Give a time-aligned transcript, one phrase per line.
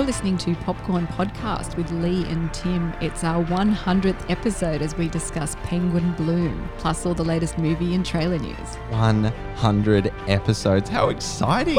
[0.00, 2.94] You're listening to Popcorn Podcast with Lee and Tim.
[3.02, 8.04] It's our 100th episode as we discuss Penguin Bloom, plus all the latest movie and
[8.04, 8.56] trailer news.
[8.88, 10.88] 100 episodes.
[10.88, 11.76] How exciting!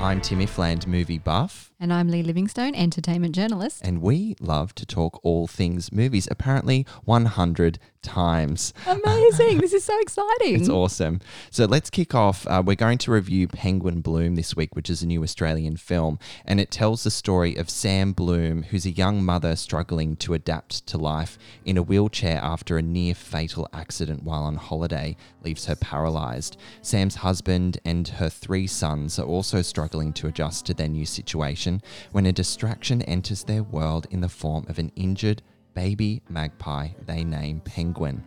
[0.00, 3.80] I'm Timmy Fland, movie buff, And I'm Lee Livingstone, entertainment journalist.
[3.84, 6.28] and we love to talk all things movies.
[6.30, 8.72] Apparently, 100 times.
[8.86, 9.58] Amazing!
[9.58, 10.54] this is so exciting.
[10.54, 11.20] It's awesome.
[11.50, 12.46] So let's kick off.
[12.46, 16.18] Uh, we're going to review Penguin Bloom this week, which is a new Australian film,
[16.44, 20.86] and it tells the story of Sam Bloom, who's a young mother struggling to adapt
[20.86, 25.76] to life in a wheelchair after a near fatal accident while on holiday leaves her
[25.76, 26.56] paralyzed.
[26.82, 31.82] Sam's husband and her three sons are also struggling to adjust to their new situation
[32.12, 35.42] when a distraction enters their world in the form of an injured
[35.74, 38.24] baby magpie they name Penguin.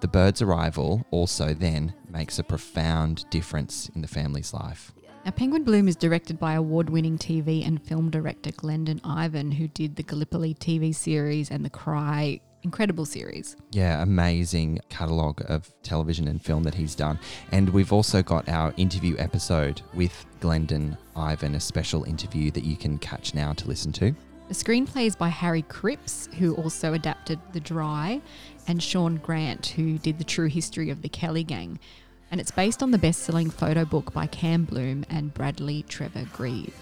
[0.00, 4.92] The bird's arrival also then makes a profound difference in the family's life.
[5.24, 9.68] Now, Penguin Bloom is directed by award winning TV and film director Glendyn Ivin, who
[9.68, 13.56] did the Gallipoli TV series and the Cry incredible series.
[13.70, 17.18] Yeah, amazing catalogue of television and film that he's done.
[17.52, 22.76] And we've also got our interview episode with Glendyn Ivin, a special interview that you
[22.76, 24.14] can catch now to listen to.
[24.48, 28.22] The screenplay is by Harry Cripps, who also adapted The Dry,
[28.66, 31.78] and Shaun Grant, who did The True History of the Kelly Gang.
[32.30, 36.26] And it's based on the best selling photo book by Cam Bloom and Bradley Trevor
[36.32, 36.74] Greive.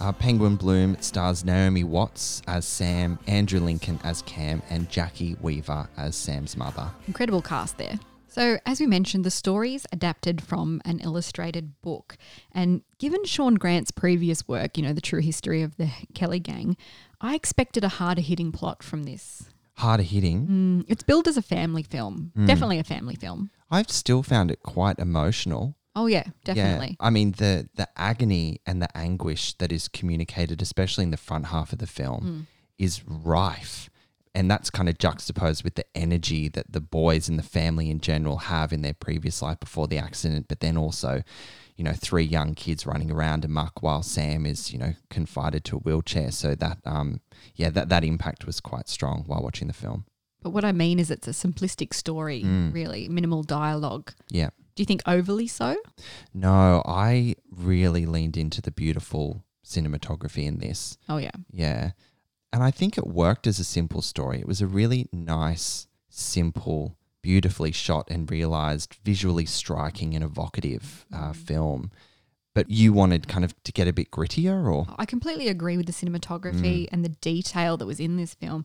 [0.00, 5.88] Uh, Penguin Bloom stars Naomi Watts as Sam, Andrew Lincoln as Cam, and Jacki Weaver
[5.96, 6.90] as Sam's mother.
[7.06, 7.98] Incredible cast there.
[8.34, 12.16] So, as we mentioned, the story is adapted from an illustrated book.
[12.50, 16.76] And given Shaun Grant's previous work, you know, The True History of the Kelly Gang,
[17.20, 19.44] I expected a harder hitting plot from this.
[19.74, 20.48] Harder hitting.
[20.48, 23.50] Mm, it's billed as a family film, definitely a family film.
[23.70, 25.76] I've still found it quite emotional.
[25.94, 26.96] Oh, yeah, definitely.
[26.98, 31.16] Yeah, I mean the the agony and the anguish that is communicated, especially in the
[31.16, 32.48] front half of the film,
[32.78, 33.90] is rife.
[34.34, 38.00] And that's kind of juxtaposed with the energy that the boys and the family in
[38.00, 41.22] general have in their previous life before the accident, but then also,
[41.76, 45.76] you know, three young kids running around amok while Sam is, you know, confided to
[45.76, 46.32] a wheelchair.
[46.32, 47.20] So that um
[47.54, 50.04] yeah, that, that impact was quite strong while watching the film.
[50.42, 54.12] But what I mean is it's a simplistic story, really, minimal dialogue.
[54.28, 54.50] Yeah.
[54.74, 55.76] Do you think overly so?
[56.34, 60.98] No, I really leaned into the beautiful cinematography in this.
[61.08, 61.30] Oh, yeah.
[61.50, 61.92] Yeah.
[62.54, 64.38] And I think it worked as a simple story.
[64.38, 71.32] It was a really nice, simple, beautifully shot and realized, visually striking and evocative uh,
[71.32, 71.90] film.
[72.54, 74.86] But you wanted kind of to get a bit grittier or?
[74.96, 78.64] I completely agree with the cinematography and the detail that was in this film.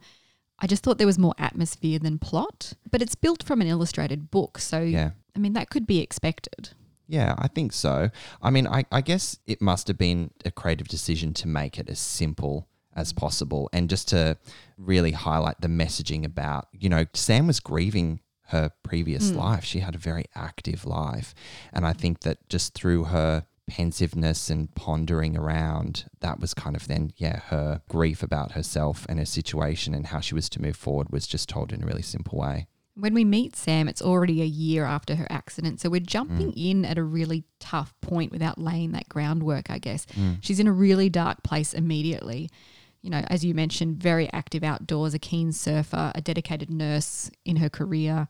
[0.59, 4.29] I just thought there was more atmosphere than plot, but it's built from an illustrated
[4.29, 4.59] book.
[4.59, 5.11] So, Yeah.
[5.35, 6.69] I mean, that could be expected.
[7.07, 8.11] Yeah, I think so.
[8.39, 11.89] I mean, I, I guess it must have been a creative decision to make it
[11.89, 14.37] as simple as possible and just to
[14.77, 19.37] really highlight the messaging about, you know, Sam was grieving her previous hmm.
[19.37, 19.63] life.
[19.63, 21.33] She had a very active life.
[21.71, 26.87] And I think that just through her pensiveness and pondering around, that was kind of
[26.87, 30.75] then, yeah, her grief about herself and her situation and how she was to move
[30.75, 32.67] forward was just told in a really simple way.
[32.95, 35.79] When we meet Sam, it's already a year after her accident.
[35.79, 36.71] So we're jumping mm.
[36.71, 40.05] in at a really tough point without laying that groundwork, I guess.
[40.07, 40.39] Mm.
[40.41, 42.49] She's in a really dark place immediately.
[43.01, 47.57] You know, as you mentioned, very active outdoors, a keen surfer, a dedicated nurse in
[47.57, 48.27] her career.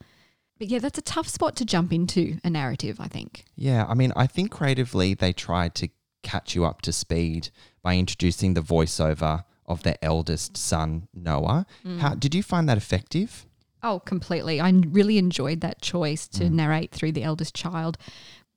[0.59, 3.45] But yeah, that's a tough spot to jump into a narrative, I think.
[3.55, 5.89] Yeah, I mean, I think creatively they tried to
[6.21, 7.49] catch you up to speed
[7.81, 11.65] by introducing the voiceover of their eldest son, Noah.
[11.85, 11.99] Mm.
[11.99, 13.45] How did you find that effective?
[13.81, 14.59] Oh, completely.
[14.59, 16.51] I really enjoyed that choice to mm.
[16.51, 17.97] narrate through the eldest child.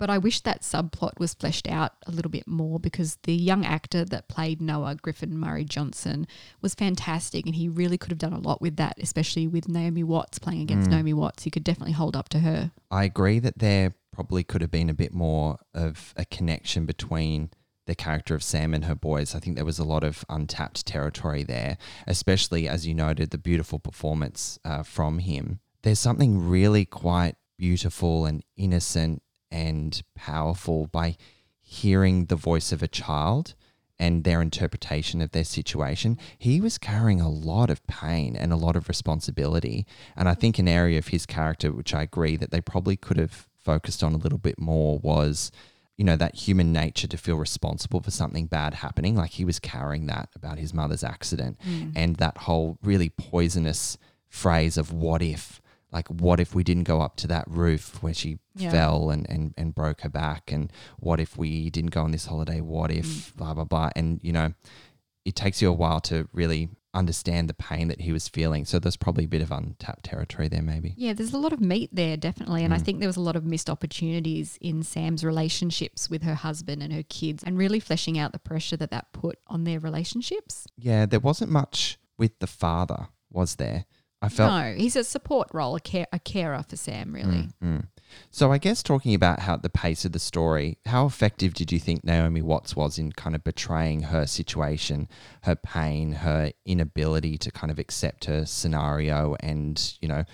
[0.03, 3.65] But I wish that subplot was fleshed out a little bit more because the young
[3.65, 6.27] actor that played Noah, Griffin Murray-Johnston,
[6.61, 10.03] was fantastic and he really could have done a lot with that, especially with Naomi
[10.03, 11.44] Watts playing against Naomi Watts.
[11.44, 12.73] He could definitely hold up to her.
[12.91, 17.50] I agree that there probably could have been a bit more of a connection between
[17.87, 19.37] the character of Sam and her boys.
[19.37, 21.79] I think there was a lot of untapped territory there,
[22.09, 25.61] especially as you noted, the beautiful performance uh, from him.
[25.85, 31.16] There's something really quite beautiful and innocent and powerful by
[31.60, 33.54] hearing the voice of a child
[33.99, 38.56] and their interpretation of their situation, he was carrying a lot of pain and a
[38.56, 39.87] lot of responsibility.
[40.16, 43.16] And I think an area of his character, which I agree that they probably could
[43.16, 45.52] have focused on a little bit more, was,
[45.96, 49.14] you know, that human nature to feel responsible for something bad happening.
[49.14, 51.93] Like he was carrying that about his mother's accident mm.
[51.94, 55.62] and that whole really poisonous phrase of what if
[55.93, 58.71] like what if we didn't go up to that roof where she Yeah.
[58.71, 62.27] fell and, and and broke her back and what if we didn't go on this
[62.27, 63.37] holiday what if Mm.
[63.37, 64.55] blah blah blah and you know
[65.25, 68.79] it takes you a while to really understand the pain that he was feeling so
[68.79, 71.89] there's probably a bit of untapped territory there maybe Yeah, there's a lot of meat
[71.91, 72.65] there, definitely.
[72.65, 72.83] And I Mm.
[72.85, 76.93] think there was a lot of missed opportunities in Sam's relationships with her husband and
[76.93, 80.67] her kids and really fleshing out the pressure that that put on their relationships.
[80.77, 83.87] yeah there wasn't much with the father was there
[84.23, 87.49] i felt no, he's a support role, a, care, a carer for Sam, really.
[87.49, 87.87] Mm, mm.
[88.31, 91.79] So I guess talking about how the pace of the story, how effective did you
[91.79, 95.09] think Naomi Watts was in kind of betraying her situation,
[95.43, 100.25] her pain, her inability to kind of accept her scenario and, you know,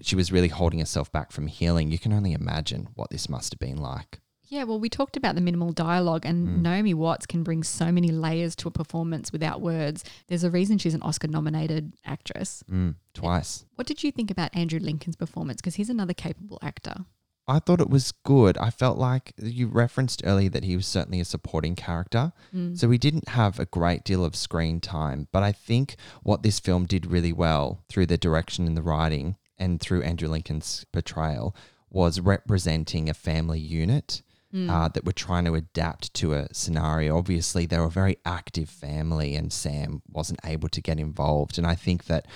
[0.00, 1.90] she was really holding herself back from healing.
[1.90, 4.20] You can only imagine what this must have been like.
[4.48, 6.62] Yeah, well, we talked about the minimal dialogue, and Mm.
[6.62, 10.04] Naomi Watts can bring so many layers to a performance without words.
[10.28, 12.62] There's a reason she's an Oscar nominated actress.
[12.70, 13.64] Mm, twice.
[13.74, 15.60] What did you think about Andrew Lincoln's performance?
[15.60, 17.04] Because he's another capable actor.
[17.48, 18.58] I thought it was good.
[18.58, 22.32] I felt like you referenced earlier that he was certainly a supporting character.
[22.52, 22.76] Mm.
[22.76, 25.94] So he didn't have a great deal of screen time, but I think
[26.24, 30.28] what this film did really well through the direction and the writing and through Andrew
[30.28, 31.54] Lincoln's portrayal
[31.88, 34.22] was representing a family unit
[34.56, 34.70] Mm.
[34.70, 37.18] uh, that were trying to adapt to a scenario.
[37.18, 41.58] Obviously, they were a very active family, and Sam wasn't able to get involved.
[41.58, 42.26] And I think that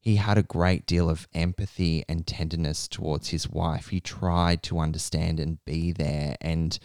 [0.00, 3.88] he had a great deal of empathy and tenderness towards his wife.
[3.88, 6.78] He tried to understand and be there and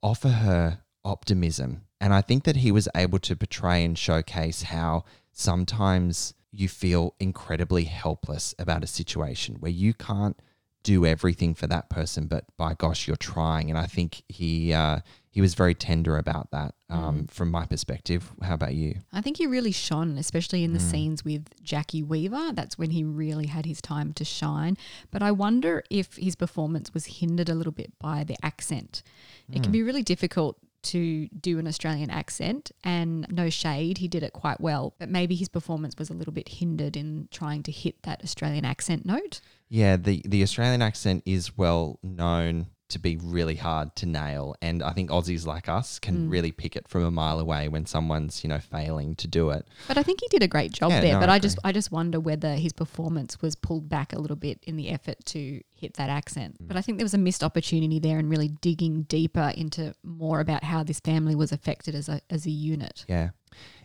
[0.00, 1.82] offer her optimism.
[2.00, 7.16] And I think that he was able to portray and showcase how sometimes you feel
[7.18, 10.38] incredibly helpless about a situation where you can't
[10.84, 13.68] do everything for that person, but by gosh, you're trying.
[13.70, 15.00] And I think he uh,
[15.30, 16.74] he was very tender about that.
[16.88, 19.00] Um, From my perspective, how about you?
[19.12, 20.90] I think he really shone, especially in the Mm.
[20.90, 22.52] scenes with Jacki Weaver.
[22.52, 24.76] That's when he really had his time to shine.
[25.10, 29.02] But I wonder if his performance was hindered a little bit by the accent.
[29.50, 29.62] It Mm.
[29.64, 34.32] can be really difficult to do an Australian accent, and no shade, he did it
[34.32, 34.94] quite well.
[34.98, 38.64] But maybe his performance was a little bit hindered in trying to hit that Australian
[38.64, 39.40] accent note.
[39.68, 44.82] Yeah, the the Australian accent is well known to be really hard to nail, and
[44.82, 46.30] I think Aussies like us can Mm.
[46.30, 49.66] really pick it from a mile away when someone's you know failing to do it.
[49.88, 51.12] But I think he did a great job Yeah, there.
[51.14, 54.18] no, but I I just I just wonder whether his performance was pulled back a
[54.18, 56.62] little bit in the effort to hit that accent.
[56.62, 56.68] Mm.
[56.68, 60.40] But I think there was a missed opportunity there in really digging deeper into more
[60.40, 63.04] about how this family was affected as a as a unit.
[63.08, 63.30] Yeah.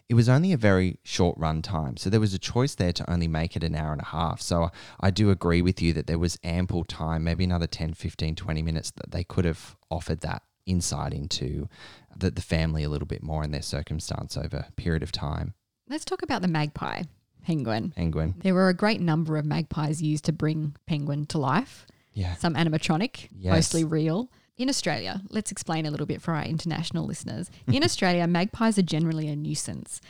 [0.09, 1.95] It was only a very short run time.
[1.95, 4.41] So there was a choice there to only make it an hour and a half.
[4.41, 8.35] So I do agree with you that there was ample time, maybe another 10, 15,
[8.35, 11.69] 20 minutes that they could have offered that insight into
[12.17, 15.53] the, the family a little bit more in their circumstance over a period of time.
[15.87, 17.03] Let's talk about the magpie
[17.43, 17.93] penguin.
[17.95, 18.33] Penguin.
[18.39, 21.85] There were a great number of magpies used to bring penguin to life.
[22.13, 22.33] Yeah.
[22.35, 23.53] Some animatronic, Yes.
[23.53, 24.31] mostly real.
[24.59, 27.49] In Australia, let's explain a little bit for our international listeners.
[27.67, 30.01] In Australia, magpies are generally a nuisance.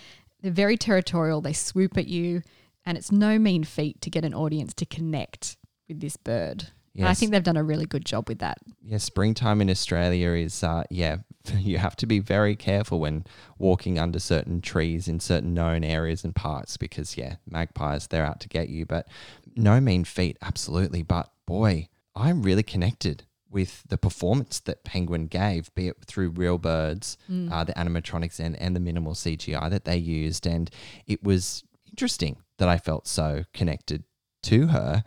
[0.42, 2.42] They're very territorial, they swoop at you,
[2.84, 5.56] and it's no mean feat to get an audience to connect
[5.88, 6.70] with this bird.
[6.98, 8.58] And I think they've done a really good job with that.
[8.82, 11.18] Yeah, springtime in Australia is, uh, yeah,
[11.54, 13.26] you have to be very careful when
[13.60, 18.40] walking under certain trees in certain known areas and parts because, yeah, magpies, they're out
[18.40, 18.88] to get you.
[18.88, 19.08] But
[19.56, 21.04] no mean feat, absolutely.
[21.04, 26.58] But boy, I'm really connected with the performance that Penguin gave, be it through real
[26.58, 27.52] birds, Mm.
[27.52, 30.46] uh, the animatronics, and, and the minimal CGI that they used.
[30.46, 30.70] And
[31.08, 34.04] it was interesting that I felt so connected
[34.44, 35.04] to her.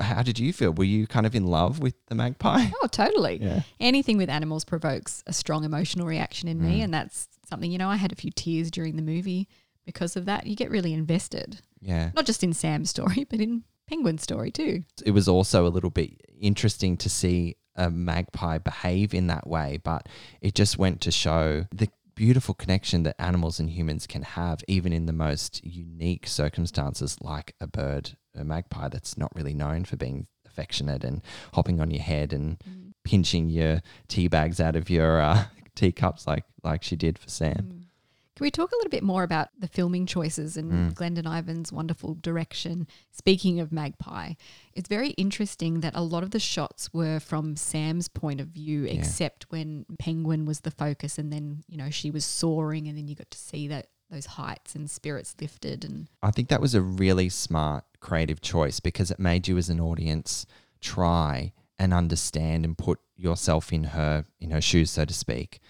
[0.00, 0.72] How did you feel?
[0.72, 2.66] Were you kind of in love with the magpie?
[2.82, 3.38] Oh, totally.
[3.42, 3.62] Yeah.
[3.78, 6.80] Anything with animals provokes a strong emotional reaction in me.
[6.80, 6.84] Mm.
[6.84, 9.48] And that's something, you know, I had a few tears during the movie
[9.86, 10.46] because of that.
[10.46, 12.10] You get really invested, Yeah.
[12.14, 14.84] not just in Sam's story, but in Penguin's story too.
[15.04, 17.56] It was also a little bit interesting to see
[17.86, 20.08] a magpie behave in that way, but
[20.40, 24.92] it just went to show the beautiful connection that animals and humans can have, even
[24.92, 29.96] in the most unique circumstances, like a bird, a magpie that's not really known for
[29.96, 31.22] being affectionate and
[31.54, 32.92] hopping on your head and Mm.
[33.04, 35.44] pinching your tea bags out of your uh,
[35.74, 37.54] teacups like like she did for Sam.
[37.72, 37.79] Mm.
[38.40, 40.94] Can we talk a little bit more about the filming choices and Mm.
[40.94, 42.86] Glendyn Ivin's wonderful direction?
[43.10, 44.32] Speaking of Magpie,
[44.72, 48.84] it's very interesting that a lot of the shots were from Sam's point of view,
[48.86, 48.92] Yeah.
[48.92, 53.08] except when Penguin was the focus, and then you know she was soaring, and then
[53.08, 56.74] you got to see that those heights and spirits lifted, and I think that was
[56.74, 60.46] a really smart creative choice because it made you as an audience
[60.80, 65.60] try and understand and put yourself in her in her shoes so to speak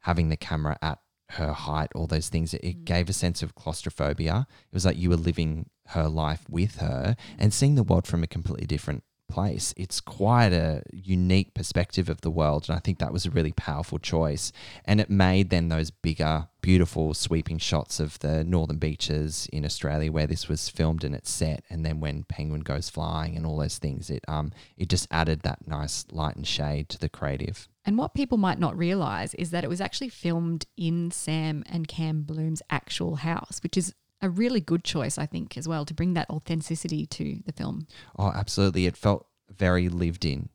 [0.00, 0.98] having the camera at
[1.32, 2.84] her height all those things it, it Mm.
[2.84, 7.16] gave a sense of claustrophobia it was like you were living her life with her
[7.38, 9.74] and seeing the world from a completely different place.
[9.76, 12.68] It's quite a unique perspective of the world.
[12.68, 14.52] And I think that was a really powerful choice.
[14.84, 20.10] And it made then those bigger, beautiful, sweeping shots of the northern beaches in Australia
[20.10, 21.62] where this was filmed and it's set.
[21.70, 25.40] And then when Penguin goes flying and all those things, it um it just added
[25.42, 27.68] that nice light and shade to the creative.
[27.84, 31.88] And what people might not realize is that it was actually filmed in Sam and
[31.88, 35.94] Cam Bloom's actual house, which is a really good choice, I think, as well, to
[35.94, 37.86] bring that authenticity to the film.
[38.18, 38.86] Oh, absolutely.
[38.86, 40.48] It felt very lived in,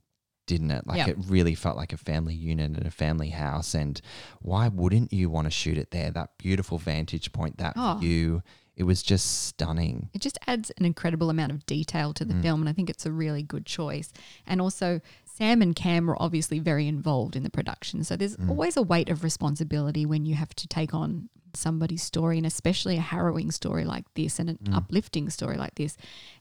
[0.48, 0.86] didn't it?
[0.86, 1.10] Like Yeah.
[1.10, 3.74] it really felt like a family unit and a family house.
[3.74, 4.01] And
[4.41, 6.12] why wouldn't you want to shoot it there?
[6.12, 7.98] That beautiful vantage point, that Oh.
[8.00, 8.43] view.
[8.75, 10.10] It was just stunning.
[10.13, 12.41] It just adds an incredible amount of detail to the mm.
[12.41, 14.12] film, and I think it's a really good choice.
[14.48, 18.50] And also, Sam and Cam were obviously very involved in the production, so there's mm.
[18.50, 22.98] always a weight of responsibility when you have to take on somebody's story, and especially
[22.98, 24.75] a harrowing story like this, and an mm.
[24.75, 25.98] uplifting story like this.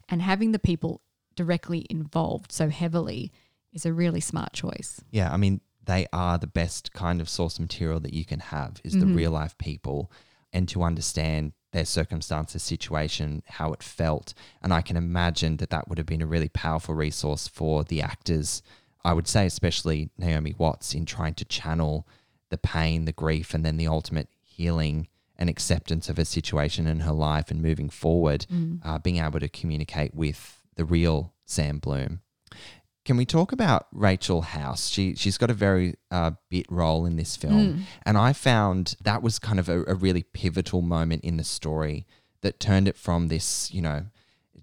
[0.09, 1.01] And having the people
[1.35, 3.33] directly involved so heavily
[3.73, 5.01] is a really smart choice.
[5.11, 8.81] Yeah, I mean, they are the best kind of source material that you can have
[8.85, 9.17] is the mm-hmm.
[9.17, 10.11] real life people
[10.53, 14.35] and to understand their circumstances, situation, how it felt.
[14.63, 18.03] And I can imagine that that would have been a really powerful resource for the
[18.03, 18.63] actors.
[19.05, 22.07] I would say, especially Naomi Watts, in trying to channel
[22.51, 24.29] the pain, the grief, and then the ultimate
[24.63, 28.47] healing and acceptance of her situation in her life and moving forward,
[28.85, 30.41] uh, being able to communicate with
[30.77, 32.21] the real Sam Bloom.
[33.05, 34.89] Can we talk about Rachel House?
[34.89, 37.59] She she's got a very uh, bit role in this film,
[38.07, 42.07] and I found that was kind of a, a really pivotal moment in the story
[42.43, 44.07] that turned it from this, you know,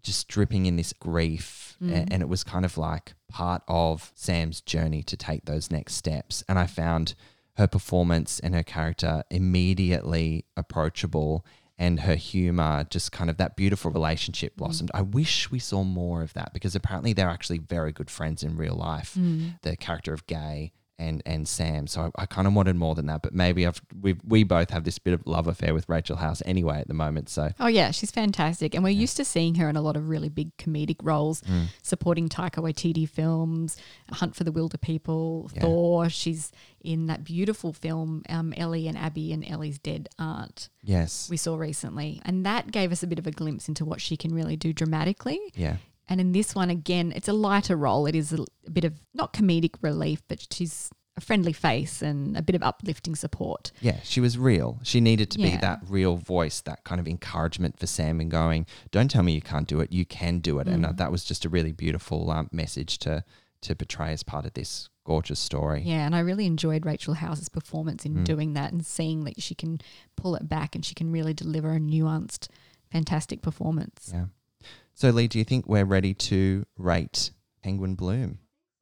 [0.01, 4.61] just dripping in this grief, a- and it was kind of like part of Sam's
[4.61, 6.43] journey to take those next steps.
[6.47, 7.15] And I found
[7.59, 11.45] her performance and her character immediately approachable
[11.77, 14.57] and her humor just kind of that beautiful relationship mm.
[14.57, 14.89] blossomed.
[14.93, 18.55] I wish we saw more of that because apparently they're actually very good friends in
[18.55, 19.15] real life.
[19.19, 19.61] Mm.
[19.61, 21.87] The character of Gay and and Sam.
[21.87, 24.69] So I, I kind of wanted more than that, but maybe I've we we both
[24.69, 27.29] have this bit of love affair with Rachel House anyway at the moment.
[27.29, 30.09] So Oh yeah, she's fantastic, and we're used to seeing her in a lot of
[30.09, 31.41] really big comedic roles,
[31.81, 33.77] supporting Taika Waititi films,
[34.11, 35.61] Hunt for the Wilderpeople, Yeah.
[35.61, 36.09] Thor.
[36.09, 36.51] She's
[36.81, 40.69] in that beautiful film, um, Ellie and Abby and Ellie's dead aunt.
[40.83, 43.99] yes, We saw recently, and that gave us a bit of a glimpse into what
[43.99, 45.39] she can really do dramatically.
[45.55, 45.77] yeah.
[46.09, 48.05] And in this one, again, it's a lighter role.
[48.07, 52.35] It is a, a bit of not comedic relief, but she's a friendly face and
[52.37, 53.71] a bit of uplifting support.
[53.81, 54.79] Yeah, she was real.
[54.83, 58.65] She needed to be that real voice, that kind of encouragement for Sam and going,
[58.91, 59.91] don't tell me you can't do it.
[59.91, 60.67] You can do it.
[60.67, 60.89] And Mm.
[60.89, 63.23] uh, that was just a really beautiful um, message to,
[63.61, 65.81] to portray as part of this gorgeous story.
[65.85, 68.17] Yeah, and I really enjoyed Rachel House's performance Mm.
[68.17, 69.81] in doing that and seeing that she can
[70.15, 72.47] pull it back and she can really deliver a nuanced,
[72.91, 74.11] fantastic performance.
[74.13, 74.25] Yeah.
[74.99, 77.31] So, Lee, do you think we're ready to rate
[77.63, 78.39] Penguin Bloom?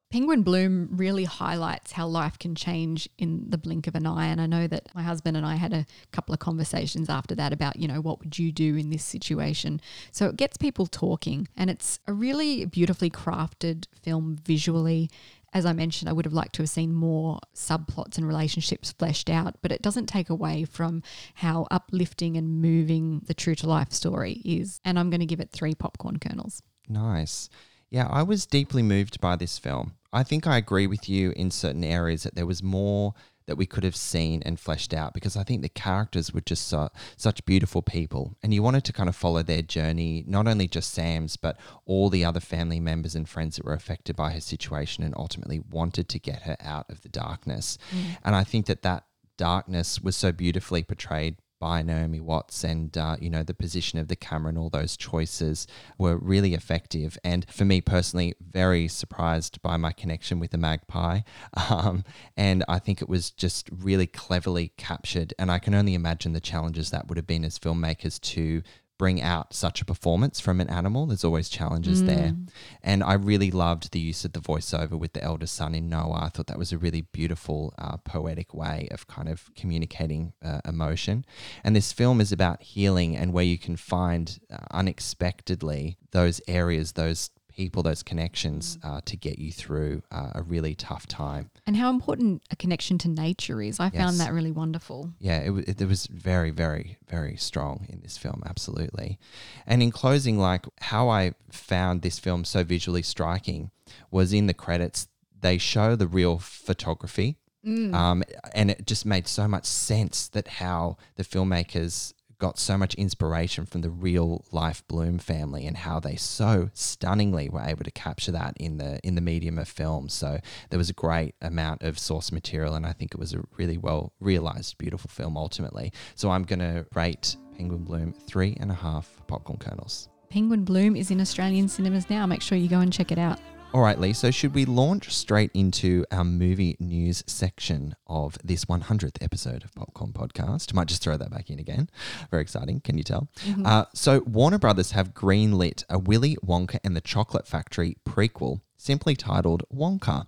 [0.10, 4.26] Penguin Bloom really highlights how life can change in the blink of an eye.
[4.26, 7.54] And I know that my husband and I had a couple of conversations after that
[7.54, 9.80] about, you know, what would you do in this situation?
[10.12, 11.48] So it gets people talking.
[11.56, 15.12] And it's a really beautifully crafted film visually.
[15.58, 19.28] As I mentioned, I would have liked to have seen more subplots and relationships fleshed
[19.28, 21.02] out, but it doesn't take away from
[21.34, 24.80] how uplifting and moving the true to life story is.
[24.86, 26.62] And I'm going to give it three popcorn kernels.
[26.88, 27.50] Nice.
[27.90, 29.96] Yeah, I was deeply moved by this film.
[30.14, 33.16] I think I agree with you in certain areas that there was more
[33.48, 36.68] that we could have seen and fleshed out because I think the characters were just
[36.68, 38.36] so, such beautiful people.
[38.44, 42.10] And you wanted to kind of follow their journey, not only just Sam's, but all
[42.10, 46.10] the other family members and friends that were affected by her situation and ultimately wanted
[46.10, 47.78] to get her out of the darkness.
[47.92, 48.18] Mm.
[48.26, 49.06] And I think that that
[49.38, 54.08] darkness was so beautifully portrayed by Naomi Watts and uh, you know the position of
[54.08, 57.18] the camera and all those choices were really effective.
[57.24, 61.22] And for me personally very surprised by my connection with the magpie.
[61.70, 62.06] Um,
[62.38, 65.34] and I think it was just really cleverly captured.
[65.38, 68.62] And I can only imagine the challenges that would have been as filmmakers to
[68.98, 72.34] bring out such a performance from an animal there's always challenges there.
[72.82, 76.24] And I really loved the use of the voiceover with the elder son in Noah.
[76.24, 80.62] I thought that was a really beautiful uh, poetic way of kind of communicating uh,
[80.66, 81.26] emotion.
[81.64, 86.94] And this film is about healing and where you can find uh, unexpectedly those areas
[86.94, 91.76] those people those connections uh, to get you through uh, a really tough time And
[91.76, 93.80] how important a connection to nature is.
[93.80, 93.96] I Yes.
[93.96, 95.12] found that really wonderful.
[95.20, 99.18] yeah, it, it, it was very, very, very strong in this film, absolutely.
[99.66, 103.72] And in closing, like how I found this film so visually striking
[104.12, 105.08] was in the credits,
[105.40, 107.38] they show the real photography.
[107.66, 108.24] Um,
[108.54, 113.66] and it just made so much sense that how the filmmakers got so much inspiration
[113.66, 118.32] from the real life Bloom family and how they so stunningly were able to capture
[118.32, 120.10] that in the in the medium of film.
[120.10, 120.40] So
[120.70, 123.78] there was a great amount of source material, and I think it was a really
[123.78, 125.92] well realized, beautiful film ultimately.
[126.16, 130.10] So I'm going to rate Penguin Bloom three and a half popcorn kernels.
[130.30, 132.26] Penguin Bloom is in Australian cinemas now.
[132.26, 133.40] Make sure you go and check it out.
[133.74, 134.14] All right, Lee.
[134.14, 139.76] So, should we launch straight into our movie news section of this 100th episode of
[139.76, 140.74] Popcorn Podcast?
[140.74, 141.90] Might just throw that back in again.
[142.32, 143.28] Very exciting, can you tell?
[143.66, 149.16] Uh, so, Warner Brothers have greenlit a Willy Wonka and the Chocolate Factory prequel, simply
[149.16, 150.28] titled Wonka.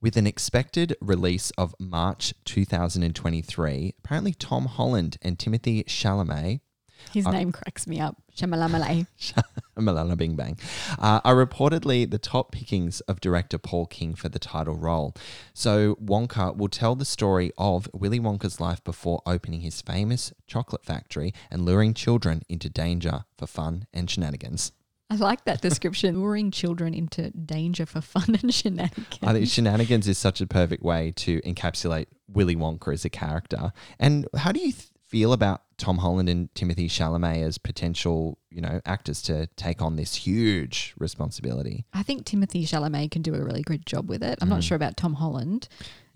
[0.00, 6.60] With an expected release of March 2023, apparently Tom Holland and Timothy Chalamet
[7.12, 8.16] His name cracks me up.
[8.36, 9.06] Shamalamalay.
[9.78, 10.58] Malala Bing Bang,
[10.98, 15.14] uh, are reportedly the top pickings of director Paul King for the title role.
[15.54, 20.84] So Wonka will tell the story of Willy Wonka's life before opening his famous chocolate
[20.84, 24.72] factory and luring children into danger for fun and shenanigans.
[25.10, 26.20] I like that description.
[26.20, 29.18] Luring children into danger for fun and shenanigans.
[29.22, 33.72] I think shenanigans is such a perfect way to encapsulate Willy Wonka as a character.
[33.98, 38.60] And how do you th- feel about Tom Holland and Timothy Chalamet as potential, you
[38.60, 41.86] know, actors to take on this huge responsibility?
[41.94, 44.38] I think Timothy Chalamet can do a really good job with it.
[44.42, 44.64] I'm not mm.
[44.64, 45.68] sure about Tom Holland.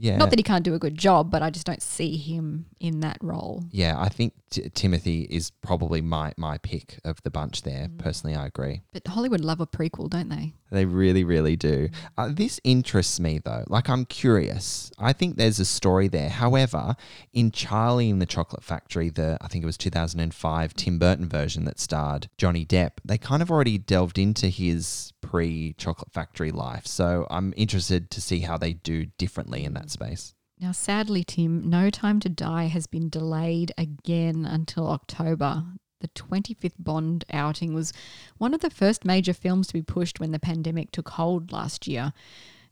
[0.02, 0.16] Yeah.
[0.16, 3.00] Not that he can't do a good job, but I just don't see him in
[3.00, 3.62] that role.
[3.70, 7.88] Yeah, I think t- Timothy is probably my my pick of the bunch there.
[7.98, 8.82] Personally, I agree.
[8.92, 10.54] But Hollywood love a prequel, don't they?
[10.72, 11.88] They really, really do.
[12.18, 13.62] Uh, this interests me though.
[13.68, 14.90] Like, I'm curious.
[14.98, 16.30] I think there's a story there.
[16.30, 16.96] However,
[17.32, 21.64] in Charlie in the Chocolate Factory, the I think it was 2005 Tim Burton version
[21.66, 26.86] that starred Johnny Depp, they kind of already delved into his pre Chocolate Factory life.
[26.86, 30.34] So I'm interested to see how they do differently in that space.
[30.60, 35.64] Now, sadly, Tim, No Time to Die has been delayed again until October.
[36.02, 37.94] The 25th Bond outing was
[38.36, 41.86] one of the first major films to be pushed when the pandemic took hold last
[41.86, 42.12] year.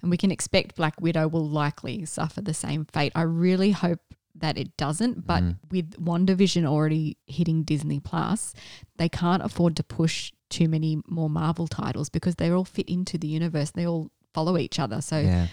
[0.02, 3.12] And we can expect Black Widow will likely suffer the same fate.
[3.14, 4.00] I really hope
[4.34, 8.54] that it doesn't, but with WandaVision already hitting Disney Plus,
[8.96, 13.18] they can't afford to push too many more Marvel titles because they all fit into
[13.18, 13.70] the universe.
[13.70, 15.00] They all follow each other.
[15.00, 15.46] So Yeah.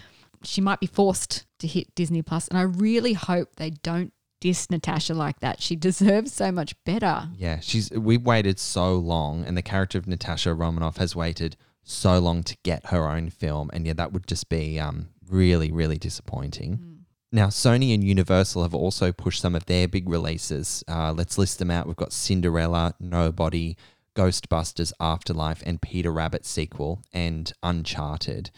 [0.43, 4.69] she might be forced to hit Disney Plus, and I really hope they don't diss
[4.69, 5.61] Natasha like that.
[5.61, 7.29] She deserves so much better.
[7.35, 12.19] Yeah, she's we've waited so long, and the character of Natasha Romanoff has waited so
[12.19, 15.97] long to get her own film, and yeah, that would just be um, really, really
[15.97, 16.96] disappointing.
[17.31, 20.83] Now, Sony and Universal have also pushed some of their big releases.
[20.87, 21.85] Uh, let's list them out.
[21.85, 23.75] We've got Cinderella, Nobody,
[24.15, 28.49] Ghostbusters Afterlife, and Peter Rabbit sequel, and Uncharted.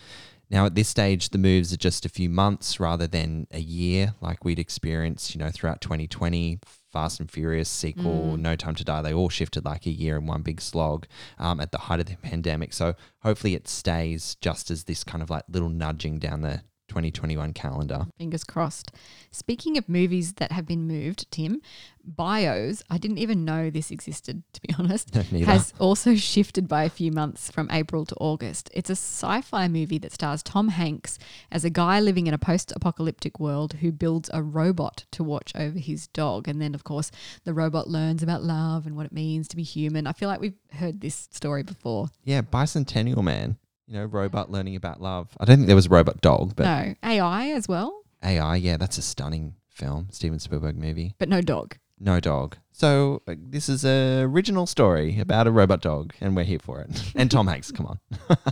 [0.52, 4.14] Now, at this stage, the moves are just a few months rather than a year,
[4.22, 6.60] like we'd experienced, you know, throughout 2020.
[6.92, 10.26] Fast and Furious sequel, No Time to Die, they all shifted like a year in
[10.26, 11.06] one big slog
[11.38, 12.74] um, at the height of the pandemic.
[12.74, 17.54] So hopefully it stays just as this kind of like little nudging down the 2021
[17.54, 18.08] calendar.
[18.18, 18.92] Fingers crossed.
[19.32, 21.62] Speaking of movies that have been moved, Tim,
[22.04, 25.14] Bios, I didn't even know this existed, to be honest,
[25.46, 28.70] has also shifted by a few months from April to August.
[28.74, 31.18] It's a sci fi movie that stars Tom Hanks
[31.52, 35.52] as a guy living in a post apocalyptic world who builds a robot to watch
[35.56, 36.48] over his dog.
[36.48, 37.12] And then, of course,
[37.44, 40.08] the robot learns about love and what it means to be human.
[40.08, 42.10] I feel like we've heard this story before.
[42.24, 43.58] Yeah, Bicentennial Man,
[43.90, 45.30] you know, robot learning about love.
[45.40, 48.78] I don't think there was a robot dog, but no, AI as well, AI, yeah,
[48.78, 51.16] that's a stunning film, Steven Spielberg movie.
[51.18, 51.76] but no dog.
[52.00, 52.58] No dog.
[52.72, 56.82] So uh, this is a original story about a robot dog, and we're here for
[56.82, 57.12] it.
[57.16, 58.00] and Tom Hanks, come on.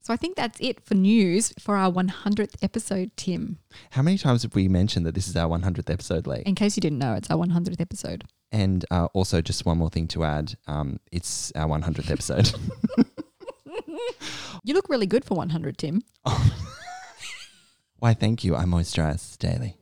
[0.00, 3.58] So I think that's it for news for our 100th episode, Tim.
[3.90, 6.42] How many times have we mentioned that this is our 100th episode, Lee?
[6.46, 8.24] In case you didn't know, it's our 100th episode.
[8.50, 12.50] And uh, also, just one more thing to add um, it's our 100th episode.
[14.64, 16.02] You look really good for 100, Tim.
[17.98, 18.56] Why, thank you.
[18.56, 19.76] I moisturize daily.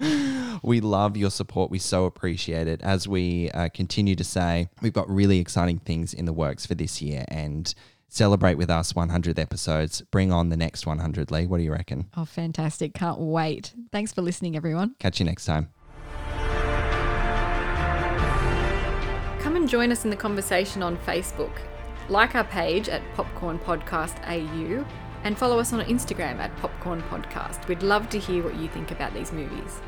[0.62, 1.70] we love your support.
[1.70, 2.80] We so appreciate it.
[2.82, 6.74] As we uh, continue to say, we've got really exciting things in the works for
[6.74, 7.74] this year and
[8.08, 10.02] celebrate with us 100 episodes.
[10.02, 11.46] Bring on the next 100, Lee.
[11.46, 12.08] What do you reckon?
[12.16, 12.94] Oh, fantastic.
[12.94, 13.74] Can't wait.
[13.90, 14.94] Thanks for listening, everyone.
[14.98, 15.70] Catch you next time.
[19.40, 21.52] Come and join us in the conversation on Facebook.
[22.12, 24.84] Like our page at Popcorn Podcast AU
[25.24, 27.66] and follow us on Instagram at Popcorn Podcast.
[27.68, 29.80] We'd love to hear what you think about these movies.